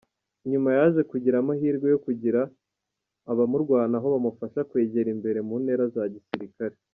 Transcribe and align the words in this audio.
Nyuma 0.51 0.69
yaje 0.77 1.01
kugira 1.11 1.35
amahirwe 1.39 1.87
yo 1.93 1.99
kugira 2.05 2.41
abamurwanaho 3.31 4.05
bamufasha 4.13 4.59
kwegera 4.69 5.07
imbere 5.15 5.39
mu 5.47 5.55
ntera 5.63 5.85
za 5.95 6.03
gisirikare. 6.15 6.75